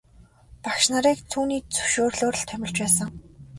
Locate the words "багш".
0.63-0.85